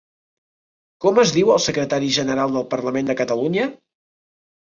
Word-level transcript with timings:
Com 1.03 1.19
es 1.23 1.33
diu 1.35 1.51
el 1.55 1.61
secretari 1.65 2.09
general 2.17 2.57
del 2.57 2.65
Parlament 2.71 3.11
de 3.11 3.17
Catalunya? 3.21 3.67